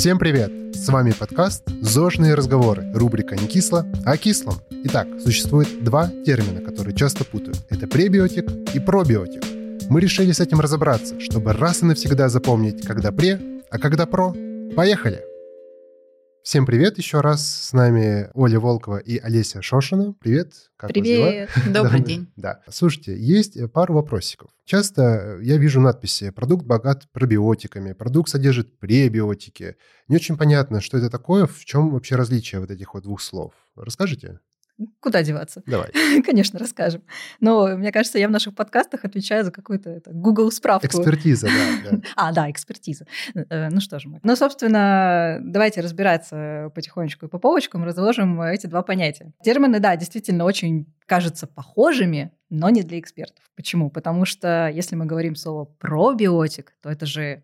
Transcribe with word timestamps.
Всем 0.00 0.18
привет! 0.18 0.50
С 0.74 0.88
вами 0.88 1.12
подкаст 1.12 1.62
«Зожные 1.82 2.32
разговоры», 2.32 2.90
рубрика 2.94 3.36
«Не 3.36 3.46
кисло, 3.46 3.84
а 4.06 4.16
кислом». 4.16 4.54
Итак, 4.84 5.06
существует 5.22 5.84
два 5.84 6.08
термина, 6.24 6.62
которые 6.62 6.96
часто 6.96 7.22
путают. 7.26 7.58
Это 7.68 7.86
пребиотик 7.86 8.50
и 8.74 8.80
пробиотик. 8.80 9.42
Мы 9.90 10.00
решили 10.00 10.32
с 10.32 10.40
этим 10.40 10.58
разобраться, 10.58 11.20
чтобы 11.20 11.52
раз 11.52 11.82
и 11.82 11.84
навсегда 11.84 12.30
запомнить, 12.30 12.80
когда 12.80 13.12
пре, 13.12 13.38
а 13.68 13.78
когда 13.78 14.06
про. 14.06 14.34
Поехали! 14.74 15.20
Всем 16.42 16.64
привет 16.64 16.96
еще 16.96 17.20
раз. 17.20 17.46
С 17.46 17.72
нами 17.74 18.30
Оля 18.32 18.58
Волкова 18.58 18.96
и 18.96 19.18
Олеся 19.18 19.60
Шошина. 19.60 20.14
Привет. 20.14 20.70
Как 20.76 20.90
привет. 20.90 21.50
Добрый 21.70 22.00
день. 22.00 22.32
Да. 22.36 22.62
Слушайте, 22.68 23.14
есть 23.14 23.58
пару 23.72 23.94
вопросиков. 23.94 24.50
Часто 24.64 25.38
я 25.42 25.58
вижу 25.58 25.80
надписи 25.80 26.30
«Продукт 26.30 26.64
богат 26.64 27.06
пробиотиками», 27.12 27.92
«Продукт 27.92 28.30
содержит 28.30 28.78
пребиотики». 28.78 29.76
Не 30.08 30.16
очень 30.16 30.38
понятно, 30.38 30.80
что 30.80 30.96
это 30.96 31.10
такое, 31.10 31.46
в 31.46 31.62
чем 31.66 31.90
вообще 31.90 32.16
различие 32.16 32.60
вот 32.60 32.70
этих 32.70 32.94
вот 32.94 33.02
двух 33.02 33.20
слов. 33.20 33.52
Расскажите. 33.76 34.40
Куда 35.00 35.22
деваться? 35.22 35.62
Давай. 35.66 35.90
Конечно, 36.24 36.58
расскажем. 36.58 37.02
Но 37.40 37.68
мне 37.76 37.92
кажется, 37.92 38.18
я 38.18 38.28
в 38.28 38.30
наших 38.30 38.54
подкастах 38.54 39.04
отвечаю 39.04 39.44
за 39.44 39.50
какую-то 39.50 40.02
Google 40.06 40.50
справку. 40.50 40.86
Экспертиза, 40.86 41.48
да, 41.48 41.90
да. 41.90 41.98
А, 42.16 42.32
да, 42.32 42.50
экспертиза. 42.50 43.06
Э, 43.34 43.68
ну 43.70 43.80
что 43.80 43.98
же 43.98 44.08
мы. 44.08 44.20
Ну, 44.22 44.36
собственно, 44.36 45.38
давайте 45.42 45.80
разбираться 45.80 46.70
потихонечку 46.74 47.26
и 47.26 47.28
по 47.28 47.38
полочкам, 47.38 47.84
разложим 47.84 48.40
эти 48.42 48.66
два 48.66 48.82
понятия. 48.82 49.32
Термины, 49.42 49.80
да, 49.80 49.96
действительно 49.96 50.44
очень 50.44 50.86
кажутся 51.06 51.46
похожими, 51.46 52.32
но 52.50 52.70
не 52.70 52.82
для 52.82 52.98
экспертов. 52.98 53.44
Почему? 53.56 53.90
Потому 53.90 54.24
что 54.24 54.68
если 54.72 54.96
мы 54.96 55.06
говорим 55.06 55.34
слово 55.34 55.64
пробиотик, 55.64 56.72
то 56.82 56.88
это 56.88 57.04
же 57.04 57.42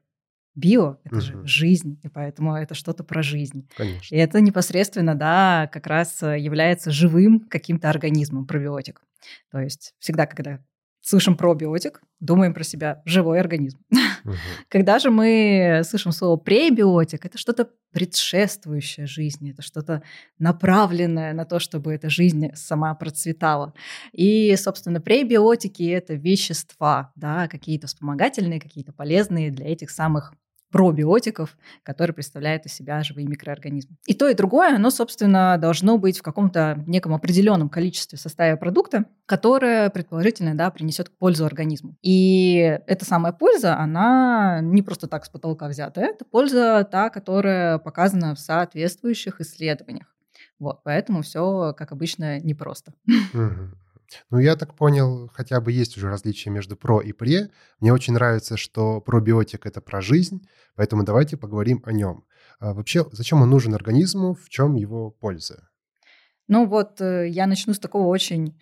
био— 0.57 0.99
это 1.05 1.17
угу. 1.17 1.21
же 1.21 1.47
жизнь, 1.47 2.01
и 2.03 2.09
поэтому 2.09 2.57
это 2.57 2.75
что-то 2.75 3.05
про 3.05 3.23
жизнь. 3.23 3.69
Конечно. 3.77 4.15
И 4.15 4.19
это 4.19 4.41
непосредственно, 4.41 5.15
да, 5.15 5.69
как 5.73 5.87
раз 5.87 6.23
э, 6.23 6.39
является 6.39 6.91
живым 6.91 7.41
каким-то 7.41 7.89
организмом, 7.89 8.47
пробиотик. 8.47 9.03
То 9.51 9.61
есть 9.61 9.95
всегда, 9.99 10.27
когда 10.27 10.61
слышим 11.07 11.37
пробиотик, 11.37 12.03
думаем 12.19 12.53
про 12.53 12.65
себя 12.65 13.03
живой 13.05 13.39
организм. 13.39 13.79
Угу. 13.93 14.33
Когда 14.69 14.99
же 14.99 15.11
мы 15.11 15.83
слышим 15.85 16.11
слово 16.11 16.37
пребиотик, 16.37 17.25
это 17.25 17.39
что-то 17.39 17.71
предшествующее 17.93 19.07
жизни, 19.07 19.53
это 19.53 19.63
что-то 19.63 20.03
направленное 20.39 21.33
на 21.33 21.45
то, 21.45 21.61
чтобы 21.61 21.95
эта 21.95 22.11
жизнь 22.11 22.49
сама 22.55 22.95
процветала. 22.95 23.73
И, 24.13 24.55
собственно, 24.57 25.01
пребиотики— 25.01 25.83
это 25.85 26.15
вещества, 26.15 27.13
да, 27.15 27.47
какие-то 27.47 27.87
вспомогательные, 27.87 28.61
какие-то 28.61 28.93
полезные 28.93 29.51
для 29.53 29.69
этих 29.69 29.91
самых 29.91 30.35
пробиотиков, 30.71 31.57
которые 31.83 32.15
представляют 32.15 32.67
из 32.67 32.73
себя 32.73 33.03
живые 33.03 33.27
микроорганизмы. 33.27 33.97
И 34.07 34.15
то, 34.15 34.29
и 34.29 34.35
другое, 34.35 34.77
оно, 34.77 34.91
собственно, 34.91 35.57
должно 35.59 35.99
быть 35.99 36.19
в 36.19 36.23
каком-то 36.23 36.83
неком 36.87 37.15
определенном 37.15 37.69
количестве 37.69 38.19
в 38.19 38.21
составе 38.21 38.57
продукта, 38.57 39.05
которое, 39.27 39.91
предположительно, 39.91 40.57
да, 40.57 40.71
принесет 40.71 41.11
пользу 41.19 41.47
организму. 41.47 41.97
И 42.03 42.57
эта 42.87 43.05
самая 43.05 43.33
польза, 43.33 43.79
она 43.79 44.61
не 44.63 44.83
просто 44.83 45.07
так 45.07 45.25
с 45.25 45.29
потолка 45.29 45.69
взята, 45.69 46.01
это 46.01 46.25
польза 46.25 46.87
та, 46.91 47.11
которая 47.11 47.79
показана 47.79 48.35
в 48.35 48.39
соответствующих 48.39 49.41
исследованиях. 49.41 50.15
Вот, 50.59 50.83
поэтому 50.85 51.23
все, 51.23 51.75
как 51.77 51.93
обычно, 51.93 52.41
непросто. 52.41 52.93
Угу. 53.35 53.77
Ну, 54.31 54.39
я 54.39 54.57
так 54.57 54.75
понял, 54.75 55.31
хотя 55.33 55.61
бы 55.61 55.73
есть 55.73 55.97
уже 55.97 56.09
различия 56.09 56.51
между 56.51 56.77
про 56.77 57.01
и 57.01 57.13
пре. 57.13 57.51
Мне 57.81 57.93
очень 57.93 58.15
нравится, 58.15 58.57
что 58.57 59.01
пробиотик— 59.01 59.67
это 59.67 59.81
про 59.81 60.01
жизнь, 60.01 60.47
поэтому 60.75 61.05
давайте 61.05 61.37
поговорим 61.37 61.83
о 61.85 61.93
нем. 61.93 62.25
А 62.59 62.73
вообще, 62.73 63.05
зачем 63.13 63.43
он 63.43 63.51
нужен 63.51 63.75
организму, 63.75 64.35
в 64.35 64.49
чем 64.49 64.75
его 64.75 65.11
польза? 65.11 65.69
Ну 66.49 66.67
вот 66.67 67.01
э, 67.01 67.29
я 67.29 67.47
начну 67.47 67.75
с 67.75 67.79
такого 67.79 68.07
очень 68.07 68.59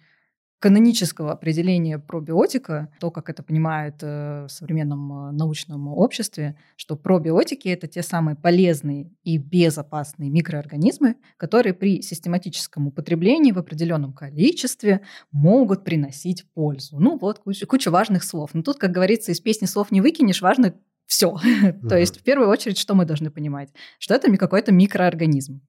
канонического 0.64 1.30
определения 1.30 1.98
пробиотика, 1.98 2.88
то, 2.98 3.10
как 3.10 3.28
это 3.28 3.42
понимают 3.42 3.96
э, 4.00 4.46
в 4.46 4.48
современном 4.48 5.28
э, 5.28 5.32
научном 5.32 5.88
обществе, 5.88 6.56
что 6.76 6.96
пробиотики– 6.96 7.68
это 7.76 7.86
те 7.86 8.02
самые 8.02 8.34
полезные 8.34 9.10
и 9.24 9.36
безопасные 9.36 10.30
микроорганизмы, 10.30 11.16
которые 11.36 11.74
при 11.74 12.00
систематическом 12.00 12.86
употреблении 12.86 13.52
в 13.52 13.58
определенном 13.58 14.14
количестве 14.14 15.02
могут 15.32 15.84
приносить 15.84 16.46
пользу. 16.54 16.98
Ну 16.98 17.18
вот, 17.18 17.40
куча, 17.40 17.66
куча 17.66 17.90
важных 17.90 18.24
слов. 18.24 18.54
Но 18.54 18.62
тут, 18.62 18.78
как 18.78 18.90
говорится, 18.90 19.32
из 19.32 19.42
песни 19.42 19.66
слов 19.66 19.90
не 19.90 20.00
выкинешь, 20.00 20.40
важно 20.40 20.72
все. 21.04 21.36
То 21.90 21.98
есть, 21.98 22.20
в 22.20 22.22
первую 22.22 22.48
очередь, 22.48 22.78
что 22.78 22.94
мы 22.94 23.04
должны 23.04 23.30
понимать? 23.30 23.68
Что 23.98 24.14
это 24.14 24.34
какой-то 24.38 24.72
микроорганизм. 24.72 25.60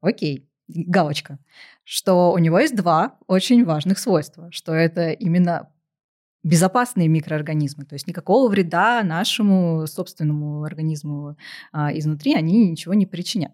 Окей 0.00 0.49
галочка, 0.74 1.38
что 1.84 2.32
у 2.32 2.38
него 2.38 2.58
есть 2.58 2.76
два 2.76 3.18
очень 3.26 3.64
важных 3.64 3.98
свойства, 3.98 4.50
что 4.52 4.72
это 4.72 5.10
именно 5.10 5.70
безопасные 6.42 7.08
микроорганизмы, 7.08 7.84
то 7.84 7.94
есть 7.94 8.06
никакого 8.06 8.48
вреда 8.48 9.02
нашему 9.02 9.86
собственному 9.86 10.64
организму 10.64 11.36
а, 11.72 11.96
изнутри 11.96 12.34
они 12.34 12.70
ничего 12.70 12.94
не 12.94 13.06
причинят. 13.06 13.52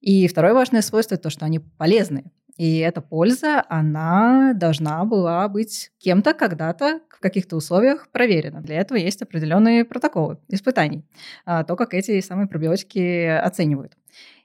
И 0.00 0.28
второе 0.28 0.54
важное 0.54 0.82
свойство 0.82 1.16
то, 1.16 1.30
что 1.30 1.44
они 1.44 1.58
полезные. 1.58 2.30
И 2.56 2.78
эта 2.78 3.00
польза, 3.00 3.64
она 3.68 4.52
должна 4.54 5.04
была 5.04 5.48
быть 5.48 5.90
кем-то 5.98 6.34
когда-то 6.34 7.00
в 7.08 7.20
каких-то 7.20 7.56
условиях 7.56 8.10
проверена. 8.10 8.60
Для 8.60 8.76
этого 8.76 8.98
есть 8.98 9.22
определенные 9.22 9.84
протоколы 9.84 10.38
испытаний, 10.48 11.04
а, 11.44 11.64
то, 11.64 11.76
как 11.76 11.94
эти 11.94 12.20
самые 12.20 12.46
пробиотики 12.46 13.26
оценивают. 13.26 13.96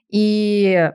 И 0.08 0.90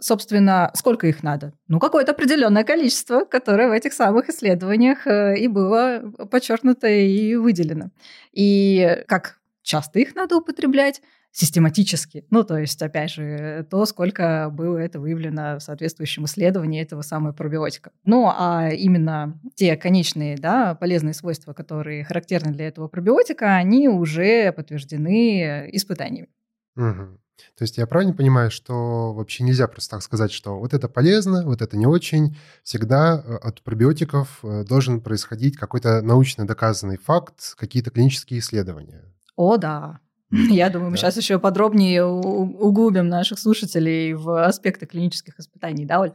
собственно, 0.00 0.70
сколько 0.74 1.06
их 1.06 1.22
надо? 1.22 1.52
Ну, 1.68 1.78
какое-то 1.78 2.12
определенное 2.12 2.64
количество, 2.64 3.24
которое 3.24 3.68
в 3.68 3.72
этих 3.72 3.92
самых 3.92 4.28
исследованиях 4.28 5.06
э, 5.06 5.38
и 5.38 5.48
было 5.48 6.02
подчеркнуто 6.30 6.88
и 6.88 7.34
выделено. 7.36 7.90
И 8.32 9.04
как 9.06 9.38
часто 9.62 9.98
их 9.98 10.14
надо 10.14 10.36
употреблять? 10.36 11.02
систематически. 11.32 12.24
Ну, 12.30 12.42
то 12.42 12.58
есть, 12.58 12.82
опять 12.82 13.12
же, 13.12 13.66
то, 13.70 13.84
сколько 13.86 14.50
было 14.52 14.78
это 14.78 14.98
выявлено 14.98 15.58
в 15.58 15.60
соответствующем 15.60 16.24
исследовании 16.24 16.82
этого 16.82 17.02
самого 17.02 17.32
пробиотика. 17.32 17.92
Ну, 18.04 18.28
а 18.28 18.70
именно 18.70 19.38
те 19.54 19.76
конечные, 19.76 20.36
да, 20.36 20.74
полезные 20.74 21.14
свойства, 21.14 21.52
которые 21.52 22.04
характерны 22.04 22.52
для 22.52 22.66
этого 22.66 22.88
пробиотика, 22.88 23.54
они 23.54 23.88
уже 23.88 24.52
подтверждены 24.52 25.68
испытаниями. 25.72 26.28
Угу. 26.76 27.20
То 27.56 27.62
есть 27.62 27.78
я 27.78 27.86
правильно 27.86 28.14
понимаю, 28.14 28.50
что 28.50 29.12
вообще 29.12 29.44
нельзя 29.44 29.68
просто 29.68 29.96
так 29.96 30.02
сказать, 30.02 30.32
что 30.32 30.58
вот 30.58 30.74
это 30.74 30.88
полезно, 30.88 31.44
вот 31.44 31.62
это 31.62 31.76
не 31.76 31.86
очень. 31.86 32.36
Всегда 32.62 33.22
э, 33.24 33.36
от 33.36 33.62
пробиотиков 33.62 34.40
э, 34.42 34.64
должен 34.64 35.00
происходить 35.00 35.56
какой-то 35.56 36.02
научно 36.02 36.46
доказанный 36.46 36.98
факт, 36.98 37.54
какие-то 37.56 37.90
клинические 37.90 38.40
исследования. 38.40 39.04
О, 39.36 39.56
да. 39.56 40.00
Я 40.30 40.70
думаю, 40.70 40.90
мы 40.90 40.96
да. 40.96 41.02
сейчас 41.02 41.16
еще 41.16 41.38
подробнее 41.38 42.04
углубим 42.04 43.08
наших 43.08 43.38
слушателей 43.38 44.14
в 44.14 44.44
аспекты 44.44 44.86
клинических 44.86 45.38
испытаний, 45.38 45.84
да, 45.84 46.00
Оль? 46.00 46.12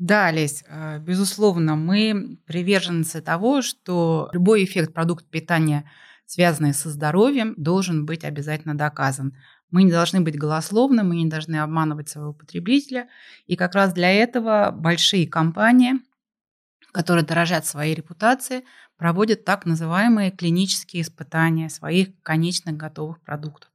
Да, 0.00 0.28
Олесь, 0.28 0.64
э, 0.66 0.98
безусловно, 0.98 1.76
мы 1.76 2.38
приверженцы 2.46 3.20
того, 3.20 3.60
что 3.60 4.30
любой 4.32 4.64
эффект 4.64 4.94
продукта 4.94 5.26
питания, 5.30 5.84
связанный 6.24 6.72
со 6.72 6.88
здоровьем, 6.88 7.52
должен 7.58 8.06
быть 8.06 8.24
обязательно 8.24 8.74
доказан. 8.74 9.36
Мы 9.70 9.84
не 9.84 9.92
должны 9.92 10.20
быть 10.20 10.38
голословны, 10.38 11.02
мы 11.02 11.16
не 11.16 11.26
должны 11.26 11.56
обманывать 11.56 12.08
своего 12.08 12.32
потребителя. 12.32 13.08
И 13.46 13.56
как 13.56 13.74
раз 13.74 13.92
для 13.92 14.10
этого 14.10 14.70
большие 14.72 15.26
компании, 15.26 15.94
которые 16.92 17.24
дорожат 17.24 17.66
своей 17.66 17.94
репутацией, 17.94 18.64
проводят 18.96 19.44
так 19.44 19.64
называемые 19.66 20.30
клинические 20.30 21.02
испытания 21.02 21.68
своих 21.68 22.08
конечных 22.22 22.76
готовых 22.76 23.20
продуктов. 23.20 23.70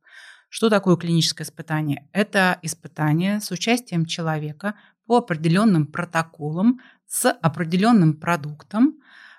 Что 0.50 0.69
такое 0.69 0.95
клиническое 0.95 1.45
испытание? 1.45 2.07
Это 2.13 2.59
испытание 2.62 3.39
с 3.41 3.51
участием 3.51 4.06
человека 4.06 4.75
по 5.06 5.18
определенным 5.18 5.88
протоколам 5.88 6.80
с 7.07 7.30
определенным 7.30 8.13
продуктом, 8.13 8.95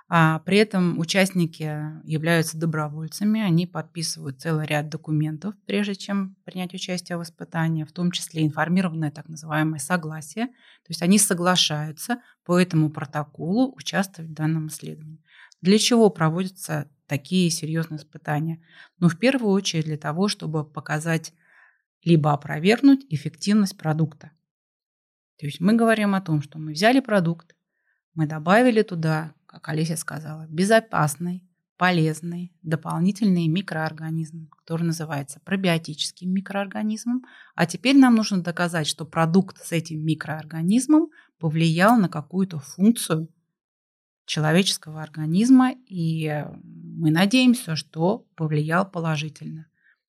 а 0.08 0.38
при 0.40 0.58
этом 0.58 0.98
участники 1.00 1.82
являются 2.04 2.56
добровольцами, 2.56 3.40
они 3.40 3.66
подписывают 3.66 4.40
целый 4.40 4.64
ряд 4.64 4.88
документов, 4.88 5.54
прежде 5.66 5.96
чем 5.96 6.36
принять 6.44 6.74
участие 6.74 7.18
в 7.18 7.22
испытании, 7.24 7.82
в 7.82 7.90
том 7.90 8.12
числе 8.12 8.46
информированное 8.46 9.10
так 9.10 9.28
называемое 9.28 9.80
согласие. 9.80 10.46
То 10.46 10.90
есть 10.90 11.02
они 11.02 11.18
соглашаются 11.18 12.20
по 12.44 12.56
этому 12.56 12.90
протоколу 12.90 13.74
участвовать 13.74 14.30
в 14.30 14.34
данном 14.34 14.68
исследовании. 14.68 15.24
Для 15.60 15.78
чего 15.78 16.08
проводятся 16.08 16.88
такие 17.08 17.50
серьезные 17.50 17.98
испытания? 17.98 18.62
Ну, 19.00 19.08
в 19.08 19.18
первую 19.18 19.52
очередь 19.52 19.86
для 19.86 19.98
того, 19.98 20.28
чтобы 20.28 20.64
показать 20.64 21.32
либо 22.04 22.32
опровергнуть 22.32 23.04
эффективность 23.08 23.76
продукта. 23.76 24.30
То 25.38 25.46
есть 25.46 25.60
мы 25.60 25.72
говорим 25.72 26.14
о 26.14 26.20
том, 26.20 26.42
что 26.42 26.58
мы 26.60 26.72
взяли 26.72 27.00
продукт, 27.00 27.56
мы 28.14 28.26
добавили 28.26 28.82
туда 28.82 29.34
как 29.56 29.70
Олеся 29.70 29.96
сказала, 29.96 30.46
безопасный, 30.50 31.42
полезный 31.78 32.52
дополнительный 32.60 33.48
микроорганизм, 33.48 34.50
который 34.50 34.82
называется 34.82 35.40
пробиотическим 35.44 36.30
микроорганизмом. 36.30 37.24
А 37.54 37.64
теперь 37.64 37.96
нам 37.96 38.16
нужно 38.16 38.42
доказать, 38.42 38.86
что 38.86 39.06
продукт 39.06 39.64
с 39.64 39.72
этим 39.72 40.04
микроорганизмом 40.04 41.08
повлиял 41.38 41.96
на 41.96 42.10
какую-то 42.10 42.58
функцию 42.58 43.30
человеческого 44.26 45.02
организма, 45.02 45.72
и 45.86 46.44
мы 46.62 47.10
надеемся, 47.10 47.76
что 47.76 48.26
повлиял 48.34 48.90
положительно. 48.90 49.68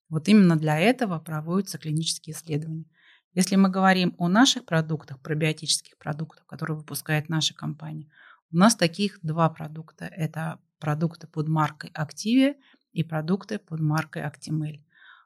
Вот 0.09 0.27
именно 0.27 0.57
для 0.57 0.77
этого 0.77 1.19
проводятся 1.19 1.77
клинические 1.77 2.35
исследования. 2.35 2.85
Если 3.33 3.55
мы 3.55 3.69
говорим 3.69 4.13
о 4.17 4.27
наших 4.27 4.65
продуктах, 4.65 5.21
пробиотических 5.21 5.97
продуктах, 5.97 6.45
которые 6.47 6.75
выпускает 6.75 7.29
наша 7.29 7.53
компания, 7.53 8.09
у 8.51 8.57
нас 8.57 8.75
таких 8.75 9.19
два 9.21 9.49
продукта. 9.49 10.05
Это 10.05 10.59
продукты 10.79 11.27
под 11.27 11.47
маркой 11.49 11.91
Activia 11.91 12.55
и 12.93 13.03
продукты 13.03 13.59
под 13.59 13.81
маркой 13.81 14.23
Actimel. 14.23 14.79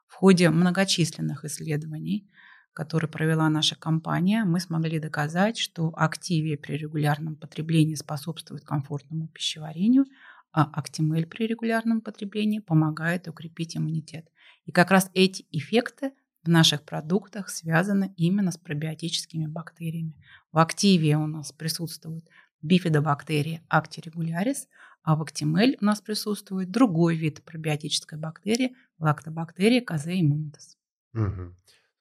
В 0.08 0.14
ходе 0.14 0.50
многочисленных 0.50 1.44
исследований, 1.44 2.28
которые 2.72 3.08
провела 3.08 3.48
наша 3.48 3.76
компания, 3.76 4.44
мы 4.44 4.58
смогли 4.60 4.98
доказать, 4.98 5.56
что 5.56 5.94
Activia 5.96 6.56
при 6.56 6.76
регулярном 6.76 7.36
потреблении 7.36 7.94
способствует 7.94 8.64
комфортному 8.64 9.28
пищеварению, 9.28 10.06
а 10.50 10.80
Actimel 10.80 11.26
при 11.26 11.46
регулярном 11.46 12.00
потреблении 12.00 12.58
помогает 12.58 13.28
укрепить 13.28 13.76
иммунитет. 13.76 14.28
И 14.66 14.72
как 14.72 14.90
раз 14.90 15.10
эти 15.14 15.46
эффекты 15.50 16.12
в 16.42 16.48
наших 16.48 16.82
продуктах 16.82 17.48
связаны 17.48 18.12
именно 18.16 18.50
с 18.50 18.58
пробиотическими 18.58 19.46
бактериями. 19.46 20.16
В 20.50 20.58
активе 20.58 21.16
у 21.16 21.26
нас 21.26 21.52
присутствуют 21.52 22.26
бифидобактерии 22.62 23.62
Actirregularis, 23.70 24.66
а 25.02 25.16
в 25.16 25.22
Actimel 25.22 25.76
у 25.80 25.84
нас 25.84 26.00
присутствует 26.00 26.70
другой 26.70 27.16
вид 27.16 27.42
пробиотической 27.44 28.18
бактерии– 28.18 28.74
лактобактерия 28.98 29.82
immunitas. 29.82 30.76
Угу. 31.14 31.54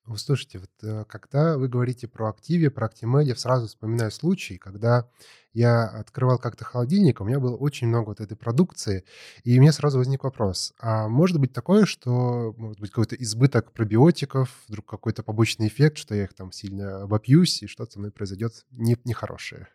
Вы 0.05 0.17
слушайте, 0.17 0.59
вот 0.59 0.71
э, 0.83 1.05
когда 1.07 1.57
вы 1.57 1.67
говорите 1.67 2.07
про 2.07 2.29
Активе, 2.29 2.71
про 2.71 2.87
Актимель, 2.87 3.27
я 3.27 3.35
сразу 3.35 3.67
вспоминаю 3.67 4.11
случай, 4.11 4.57
когда 4.57 5.07
я 5.53 5.85
открывал 5.85 6.39
как-то 6.39 6.65
холодильник, 6.65 7.21
у 7.21 7.23
меня 7.23 7.39
было 7.39 7.55
очень 7.55 7.87
много 7.87 8.09
вот 8.09 8.19
этой 8.19 8.35
продукции, 8.35 9.03
и 9.43 9.57
у 9.57 9.61
меня 9.61 9.71
сразу 9.71 9.99
возник 9.99 10.23
вопрос, 10.23 10.73
а 10.79 11.07
может 11.07 11.39
быть 11.39 11.53
такое, 11.53 11.85
что 11.85 12.53
может 12.57 12.79
быть 12.79 12.89
какой-то 12.89 13.15
избыток 13.15 13.73
пробиотиков, 13.73 14.49
вдруг 14.67 14.89
какой-то 14.89 15.23
побочный 15.23 15.67
эффект, 15.67 15.97
что 15.97 16.15
я 16.15 16.23
их 16.23 16.33
там 16.33 16.51
сильно 16.51 17.03
обопьюсь, 17.03 17.61
и 17.61 17.67
что-то 17.67 17.93
со 17.93 17.99
мной 17.99 18.11
произойдет 18.11 18.65
не, 18.71 18.97
нехорошее? 19.05 19.67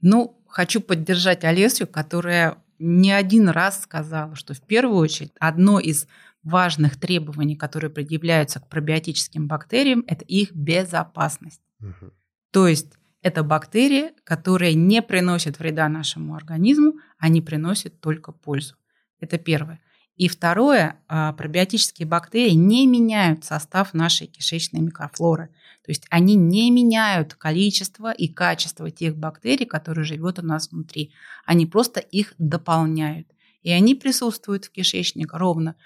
Ну, 0.00 0.42
хочу 0.46 0.80
поддержать 0.80 1.44
Олесю, 1.44 1.86
которая 1.86 2.58
не 2.78 3.12
один 3.12 3.48
раз 3.48 3.82
сказала, 3.82 4.34
что 4.34 4.54
в 4.54 4.60
первую 4.60 4.98
очередь 4.98 5.32
одно 5.40 5.80
из 5.80 6.06
важных 6.42 6.98
требований, 6.98 7.56
которые 7.56 7.90
предъявляются 7.90 8.60
к 8.60 8.68
пробиотическим 8.68 9.48
бактериям, 9.48 10.04
это 10.06 10.24
их 10.24 10.52
безопасность. 10.52 11.60
Угу. 11.80 12.12
То 12.52 12.68
есть 12.68 12.94
это 13.22 13.42
бактерии, 13.42 14.12
которые 14.22 14.74
не 14.74 15.02
приносят 15.02 15.58
вреда 15.58 15.88
нашему 15.88 16.36
организму, 16.36 16.94
они 17.18 17.42
приносят 17.42 18.00
только 18.00 18.30
пользу. 18.30 18.76
Это 19.18 19.38
первое. 19.38 19.80
И 20.16 20.28
второе, 20.28 20.96
а, 21.08 21.34
пробиотические 21.34 22.08
бактерии 22.08 22.54
не 22.54 22.86
меняют 22.86 23.44
состав 23.44 23.92
нашей 23.92 24.26
кишечной 24.26 24.80
микрофлоры. 24.80 25.48
То 25.84 25.90
есть 25.90 26.06
они 26.10 26.34
не 26.34 26.70
меняют 26.70 27.34
количество 27.34 28.12
и 28.12 28.26
качество 28.26 28.90
тех 28.90 29.16
бактерий, 29.16 29.66
которые 29.66 30.04
живут 30.04 30.38
у 30.38 30.42
нас 30.42 30.70
внутри. 30.70 31.12
Они 31.44 31.66
просто 31.66 32.00
их 32.00 32.34
дополняют. 32.38 33.28
И 33.62 33.70
они 33.70 33.94
присутствуют 33.94 34.64
в 34.64 34.70
кишечнике 34.70 35.28
ровно 35.32 35.76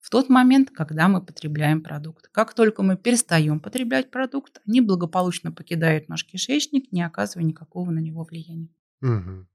в 0.00 0.08
тот 0.08 0.28
момент, 0.28 0.70
когда 0.70 1.08
мы 1.08 1.20
потребляем 1.20 1.82
продукт. 1.82 2.28
Как 2.32 2.54
только 2.54 2.82
мы 2.82 2.96
перестаем 2.96 3.60
потреблять 3.60 4.10
продукт, 4.10 4.60
они 4.66 4.80
благополучно 4.80 5.52
покидают 5.52 6.08
наш 6.08 6.24
кишечник, 6.24 6.90
не 6.92 7.02
оказывая 7.02 7.44
никакого 7.44 7.90
на 7.90 7.98
него 7.98 8.24
влияния. 8.24 8.68
Угу. 9.02 9.46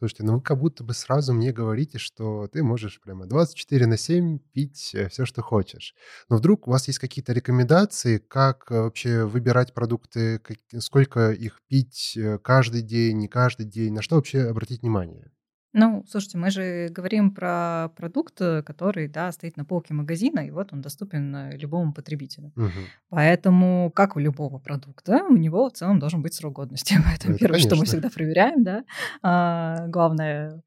Слушайте, 0.00 0.22
ну 0.24 0.36
вы 0.36 0.40
как 0.40 0.58
будто 0.58 0.82
бы 0.82 0.94
сразу 0.94 1.34
мне 1.34 1.52
говорите, 1.52 1.98
что 1.98 2.48
ты 2.48 2.62
можешь 2.62 3.02
прямо 3.02 3.26
24 3.26 3.86
на 3.86 3.98
7 3.98 4.38
пить 4.38 4.94
э, 4.94 5.10
все, 5.10 5.26
что 5.26 5.42
хочешь. 5.42 5.94
Но 6.30 6.38
вдруг 6.38 6.66
у 6.66 6.70
вас 6.70 6.88
есть 6.88 6.98
какие-то 6.98 7.34
рекомендации, 7.34 8.16
как 8.16 8.70
э, 8.70 8.80
вообще 8.80 9.26
выбирать 9.26 9.74
продукты, 9.74 10.40
сколько 10.78 11.32
их 11.32 11.60
пить 11.68 12.14
э, 12.16 12.38
каждый 12.38 12.80
день, 12.80 13.18
не 13.18 13.28
каждый 13.28 13.66
день, 13.66 13.92
на 13.92 14.00
что 14.00 14.16
вообще 14.16 14.44
обратить 14.44 14.80
внимание? 14.80 15.30
Ну, 15.72 16.04
слушайте, 16.08 16.36
мы 16.36 16.50
же 16.50 16.88
говорим 16.90 17.30
про 17.30 17.90
продукт, 17.96 18.40
э, 18.40 18.62
который, 18.62 19.06
да, 19.06 19.30
стоит 19.30 19.56
на 19.56 19.64
полке 19.64 19.94
магазина, 19.94 20.40
и 20.40 20.50
вот 20.50 20.72
он 20.72 20.80
доступен 20.80 21.34
э, 21.34 21.56
любому 21.56 21.92
потребителю. 21.92 22.52
Угу. 22.56 22.70
Поэтому, 23.10 23.92
как 23.94 24.16
у 24.16 24.18
любого 24.18 24.58
продукта, 24.58 25.24
у 25.28 25.36
него 25.36 25.68
в 25.68 25.72
целом 25.72 26.00
должен 26.00 26.22
быть 26.22 26.34
срок 26.34 26.54
годности. 26.54 26.94
Поэтому 27.04 27.34
Это 27.34 27.40
первое, 27.40 27.58
конечно. 27.58 27.68
что 27.68 27.76
мы 27.76 27.84
всегда 27.84 28.10
проверяем, 28.10 28.64
да, 28.64 28.84
а, 29.22 29.86
главное 29.86 30.60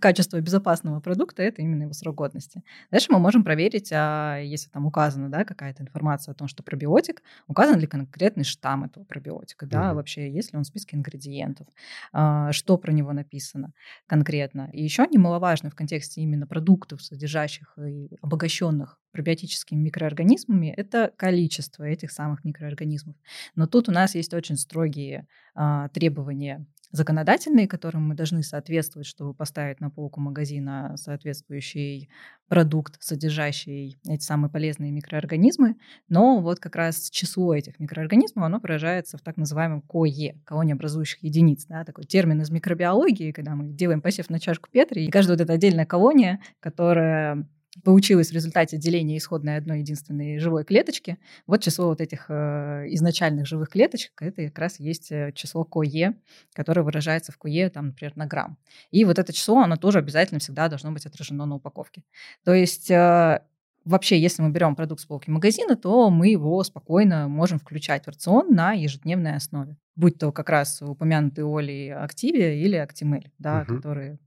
качество 0.00 0.40
безопасного 0.40 1.00
продукта– 1.00 1.42
это 1.44 1.62
именно 1.62 1.82
его 1.82 1.92
срок 1.92 2.16
годности. 2.16 2.62
Дальше 2.90 3.08
мы 3.10 3.18
можем 3.18 3.44
проверить, 3.44 3.90
а 3.92 4.38
если 4.38 4.68
там 4.70 4.86
указана 4.86 5.28
да, 5.28 5.44
какая-то 5.44 5.82
информация 5.82 6.32
о 6.32 6.34
том, 6.34 6.48
что 6.48 6.62
пробиотик, 6.62 7.22
указан 7.46 7.78
ли 7.78 7.86
конкретный 7.86 8.44
штамм 8.44 8.84
этого 8.84 9.04
пробиотика, 9.04 9.66
да, 9.66 9.88
угу. 9.88 9.96
вообще 9.96 10.30
есть 10.30 10.52
ли 10.52 10.58
он 10.58 10.64
в 10.64 10.66
списке 10.66 10.96
ингредиентов, 10.96 11.66
а, 12.12 12.52
что 12.52 12.76
про 12.76 12.92
него 12.92 13.12
написано 13.12 13.72
конкретно. 14.06 14.70
И 14.72 14.82
еще 14.82 15.06
немаловажно 15.10 15.70
в 15.70 15.74
контексте 15.74 16.20
именно 16.20 16.46
продуктов, 16.46 17.02
содержащих 17.02 17.78
и 17.78 18.10
обогащенных 18.20 18.98
пробиотическими 19.12 19.78
микроорганизмами, 19.78 20.74
это 20.76 21.12
количество 21.16 21.84
этих 21.84 22.10
самых 22.10 22.44
микроорганизмов. 22.44 23.16
Но 23.54 23.66
тут 23.66 23.88
у 23.88 23.92
нас 23.92 24.14
есть 24.14 24.34
очень 24.34 24.56
строгие 24.56 25.26
а, 25.54 25.88
требования 25.90 26.66
законодательные, 26.92 27.66
которым 27.66 28.06
мы 28.08 28.14
должны 28.14 28.42
соответствовать, 28.42 29.06
чтобы 29.06 29.34
поставить 29.34 29.80
на 29.80 29.90
полку 29.90 30.20
магазина 30.20 30.94
соответствующий 30.96 32.10
продукт, 32.48 33.02
содержащий 33.02 33.98
эти 34.06 34.22
самые 34.22 34.50
полезные 34.50 34.92
микроорганизмы. 34.92 35.76
Но 36.08 36.40
вот 36.40 36.60
как 36.60 36.76
раз 36.76 37.08
число 37.10 37.54
этих 37.54 37.80
микроорганизмов, 37.80 38.44
оно 38.44 38.58
выражается 38.58 39.16
в 39.16 39.22
так 39.22 39.38
называемом 39.38 39.80
КОЕ, 39.80 40.38
колониеобразующих 40.44 41.22
единиц. 41.22 41.64
Да, 41.64 41.84
такой 41.84 42.04
термин 42.04 42.42
из 42.42 42.50
микробиологии, 42.50 43.32
когда 43.32 43.54
мы 43.54 43.72
делаем 43.72 44.02
посев 44.02 44.28
на 44.28 44.38
чашку 44.38 44.68
Петри, 44.70 45.06
и 45.06 45.10
каждая 45.10 45.38
вот 45.38 45.42
эта 45.42 45.54
отдельная 45.54 45.86
колония, 45.86 46.40
которая 46.60 47.48
получилось 47.84 48.30
в 48.30 48.32
результате 48.32 48.76
деления 48.76 49.16
исходной 49.16 49.56
одной 49.56 49.80
единственной 49.80 50.38
живой 50.38 50.64
клеточки. 50.64 51.18
Вот 51.46 51.62
число 51.62 51.86
вот 51.86 52.00
этих 52.00 52.26
э, 52.28 52.86
изначальных 52.90 53.46
живых 53.46 53.70
клеточек, 53.70 54.20
это 54.20 54.44
как 54.44 54.58
раз 54.58 54.78
есть 54.78 55.10
э, 55.10 55.32
число 55.34 55.64
КОЕ, 55.64 56.14
которое 56.52 56.82
выражается 56.82 57.32
в 57.32 57.38
КОЕ, 57.38 57.70
там, 57.70 57.86
например, 57.86 58.12
на 58.16 58.26
грамм. 58.26 58.58
И 58.90 59.04
вот 59.04 59.18
это 59.18 59.32
число, 59.32 59.60
оно 59.60 59.76
тоже 59.76 59.98
обязательно 59.98 60.40
всегда 60.40 60.68
должно 60.68 60.92
быть 60.92 61.06
отражено 61.06 61.46
на 61.46 61.56
упаковке. 61.56 62.04
То 62.44 62.52
есть 62.52 62.90
э, 62.90 63.40
вообще, 63.84 64.20
если 64.20 64.42
мы 64.42 64.50
берем 64.50 64.74
продукт 64.76 65.00
с 65.00 65.06
полки 65.06 65.30
магазина, 65.30 65.76
то 65.76 66.10
мы 66.10 66.28
его 66.28 66.62
спокойно 66.64 67.28
можем 67.28 67.58
включать 67.58 68.04
в 68.04 68.08
рацион 68.08 68.54
на 68.54 68.72
ежедневной 68.72 69.36
основе. 69.36 69.76
Будь 69.94 70.18
то 70.18 70.32
как 70.32 70.48
раз 70.48 70.80
упомянутые 70.80 71.46
Оли 71.46 71.88
Активия 71.88 72.54
или 72.54 72.76
Актимель, 72.76 73.30
да, 73.38 73.62
угу. 73.66 73.76
которые 73.76 74.18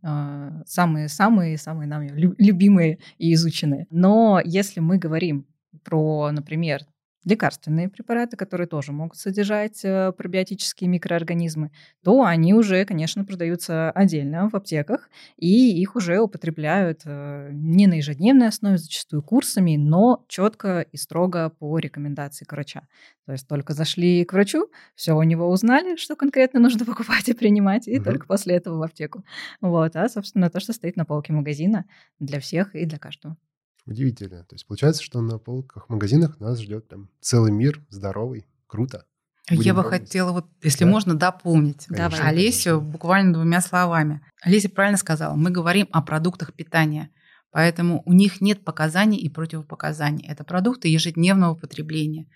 самые-самые-самые 0.66 1.88
нами 1.88 2.12
любимые 2.38 3.00
и 3.18 3.34
изученные. 3.34 3.88
Но 3.90 4.40
если 4.44 4.80
мы 4.80 4.98
говорим 4.98 5.48
про, 5.84 6.32
например, 6.32 6.82
лекарственные 7.26 7.90
препараты, 7.90 8.38
которые 8.38 8.68
тоже 8.68 8.92
могут 8.92 9.18
содержать 9.18 9.84
э, 9.84 10.12
пробиотические 10.12 10.90
микроорганизмы, 10.90 11.72
то 12.04 12.24
они 12.24 12.54
уже, 12.54 12.86
конечно, 12.86 13.26
продаются 13.26 13.92
отдельно 13.92 14.50
в 14.50 14.56
аптеках, 14.56 15.10
и 15.38 15.82
их 15.82 15.96
уже 15.96 16.20
употребляют 16.20 17.02
э, 17.06 17.50
не 17.52 17.88
на 17.88 17.96
ежедневной 17.96 18.48
основе, 18.48 18.78
зачастую 18.78 19.24
курсами, 19.24 19.76
но 19.76 20.24
четко 20.28 20.82
и 20.82 20.98
строго 20.98 21.50
по 21.50 21.80
рекомендации 21.80 22.46
врача. 22.50 22.88
То 23.26 23.32
есть 23.32 23.48
только 23.48 23.74
зашли 23.74 24.24
к 24.24 24.34
врачу, 24.34 24.70
все 24.94 25.14
у 25.14 25.24
него 25.24 25.50
узнали, 25.50 25.96
что 25.96 26.16
конкретно 26.16 26.60
нужно 26.60 26.86
покупать 26.86 27.28
и 27.28 27.34
принимать, 27.34 27.88
и 27.88 27.98
угу. 27.98 28.06
только 28.06 28.28
после 28.28 28.56
этого 28.56 28.78
в 28.78 28.84
аптеку. 28.84 29.26
Вот, 29.62 29.96
а, 29.96 30.08
собственно, 30.10 30.50
то, 30.50 30.60
что 30.60 30.74
стоит 30.74 30.96
на 30.96 31.06
полке 31.06 31.34
магазина 31.34 31.86
для 32.20 32.40
всех 32.40 32.76
и 32.76 32.86
для 32.86 33.00
каждого. 33.00 33.36
Удивительно. 33.86 34.44
То 34.44 34.56
есть 34.56 34.66
получается, 34.66 35.04
что 35.04 35.22
на 35.22 35.38
полках 35.38 35.88
в 35.88 35.90
магазинах 35.92 36.40
нас 36.40 36.60
ждет 36.60 36.88
там 36.88 37.10
целый 37.22 37.52
мир 37.52 37.86
здоровый. 37.90 38.48
Круто. 38.68 39.06
Будем 39.50 39.62
Я 39.62 39.74
бы 39.76 39.82
пробовать. 39.82 40.08
хотела, 40.08 40.32
вот, 40.32 40.48
если 40.64 40.86
да? 40.86 40.90
можно, 40.90 41.14
дополнить 41.14 41.86
Давай. 41.88 42.20
Олесю 42.20 42.82
буквально 42.82 43.34
двумя 43.34 43.62
словами. 43.62 44.22
Олеся 44.42 44.70
правильно 44.70 44.98
сказала, 44.98 45.36
мы 45.36 45.52
говорим 45.52 45.88
о 45.92 46.02
продуктах 46.02 46.54
питания, 46.54 47.12
поэтому 47.52 48.02
у 48.06 48.14
них 48.14 48.42
нет 48.42 48.64
показаний 48.64 49.20
и 49.20 49.30
противопоказаний. 49.30 50.26
Это 50.28 50.44
продукты 50.44 50.88
ежедневного 50.88 51.54
потребления. 51.54 52.28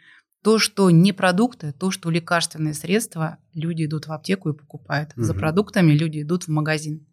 То, 0.44 0.60
что 0.60 0.92
не 0.92 1.12
продукты, 1.12 1.74
то, 1.74 1.90
что 1.90 2.12
лекарственные 2.12 2.76
средства, 2.76 3.40
люди 3.54 3.86
идут 3.86 4.08
в 4.08 4.12
аптеку 4.12 4.50
и 4.50 4.58
покупают. 4.58 5.12
Угу. 5.14 5.24
За 5.24 5.34
продуктами 5.34 5.94
люди 5.94 6.22
идут 6.22 6.44
в 6.44 6.50
магазин. 6.50 7.08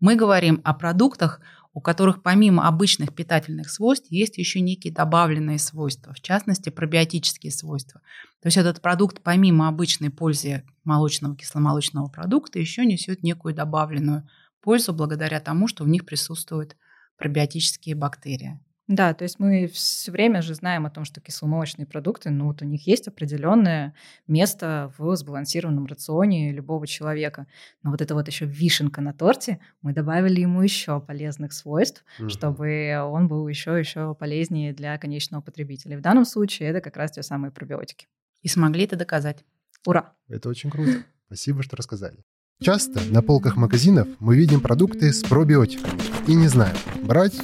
Мы 0.00 0.16
говорим 0.16 0.60
о 0.62 0.74
продуктах, 0.74 1.40
у 1.76 1.80
которых 1.82 2.22
помимо 2.22 2.66
обычных 2.66 3.14
питательных 3.14 3.68
свойств 3.68 4.06
есть 4.10 4.38
еще 4.38 4.60
некие 4.60 4.94
добавленные 4.94 5.58
свойства, 5.58 6.14
в 6.14 6.22
частности, 6.22 6.70
пробиотические 6.70 7.52
свойства. 7.52 8.00
То 8.40 8.46
есть 8.46 8.56
этот 8.56 8.80
продукт 8.80 9.22
помимо 9.22 9.68
обычной 9.68 10.08
пользы 10.08 10.64
молочного 10.84 11.36
кисломолочного 11.36 12.08
продукта 12.08 12.58
еще 12.58 12.86
несет 12.86 13.22
некую 13.22 13.54
добавленную 13.54 14.26
пользу 14.62 14.94
благодаря 14.94 15.38
тому, 15.38 15.68
что 15.68 15.84
в 15.84 15.88
них 15.88 16.06
присутствуют 16.06 16.76
пробиотические 17.18 17.94
бактерии. 17.94 18.58
Да, 18.88 19.14
то 19.14 19.24
есть 19.24 19.40
мы 19.40 19.66
все 19.66 20.12
время 20.12 20.42
же 20.42 20.54
знаем 20.54 20.86
о 20.86 20.90
том, 20.90 21.04
что 21.04 21.20
кисломолочные 21.20 21.86
продукты, 21.86 22.30
ну 22.30 22.46
вот 22.46 22.62
у 22.62 22.64
них 22.64 22.86
есть 22.86 23.08
определенное 23.08 23.94
место 24.28 24.92
в 24.96 25.16
сбалансированном 25.16 25.86
рационе 25.86 26.52
любого 26.52 26.86
человека. 26.86 27.48
Но 27.82 27.90
вот 27.90 28.00
это 28.00 28.14
вот 28.14 28.28
еще 28.28 28.46
вишенка 28.46 29.00
на 29.00 29.12
торте, 29.12 29.58
мы 29.82 29.92
добавили 29.92 30.40
ему 30.40 30.62
еще 30.62 31.00
полезных 31.00 31.52
свойств, 31.52 32.04
угу. 32.20 32.28
чтобы 32.28 32.96
он 33.10 33.26
был 33.26 33.48
еще 33.48 33.76
еще 33.76 34.14
полезнее 34.14 34.72
для 34.72 34.96
конечного 34.98 35.42
потребителя. 35.42 35.98
В 35.98 36.02
данном 36.02 36.24
случае 36.24 36.68
это 36.68 36.80
как 36.80 36.96
раз 36.96 37.10
те 37.10 37.22
самые 37.24 37.50
пробиотики. 37.50 38.06
И 38.42 38.48
смогли 38.48 38.84
это 38.84 38.94
доказать. 38.94 39.44
Ура! 39.84 40.12
Это 40.28 40.48
очень 40.48 40.70
круто. 40.70 41.04
Спасибо, 41.26 41.64
что 41.64 41.76
рассказали. 41.76 42.18
Часто 42.60 43.00
на 43.10 43.20
полках 43.20 43.56
магазинов 43.56 44.06
мы 44.20 44.36
видим 44.36 44.60
продукты 44.60 45.12
с 45.12 45.22
пробиотиками 45.24 46.00
и 46.26 46.34
не 46.34 46.46
знаем, 46.46 46.76
брать 47.02 47.34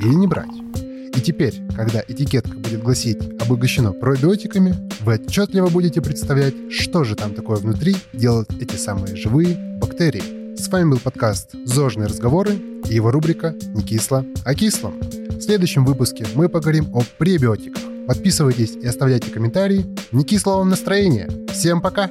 или 0.00 0.14
не 0.14 0.26
брать. 0.26 0.87
И 1.14 1.20
теперь, 1.20 1.54
когда 1.74 2.02
этикетка 2.06 2.56
будет 2.56 2.82
гласить 2.82 3.18
«обогащено 3.40 3.92
пробиотиками», 3.92 4.74
вы 5.00 5.14
отчетливо 5.14 5.68
будете 5.68 6.00
представлять, 6.02 6.54
что 6.70 7.04
же 7.04 7.14
там 7.14 7.34
такое 7.34 7.56
внутри 7.56 7.96
делают 8.12 8.50
эти 8.60 8.76
самые 8.76 9.16
живые 9.16 9.56
бактерии. 9.80 10.56
С 10.56 10.68
вами 10.68 10.90
был 10.90 10.98
подкаст 10.98 11.54
«Зожные 11.64 12.08
разговоры» 12.08 12.54
и 12.88 12.94
его 12.94 13.10
рубрика 13.10 13.54
«Не 13.74 13.82
кисло, 13.82 14.24
а 14.44 14.54
кислом». 14.54 14.98
В 15.00 15.40
следующем 15.40 15.84
выпуске 15.84 16.26
мы 16.34 16.48
поговорим 16.48 16.88
о 16.94 17.02
пребиотиках. 17.16 17.82
Подписывайтесь 18.06 18.72
и 18.72 18.86
оставляйте 18.86 19.30
комментарии. 19.30 19.86
Не 20.12 20.24
кислого 20.24 20.58
вам 20.58 20.70
настроения. 20.70 21.28
Всем 21.52 21.80
пока! 21.80 22.10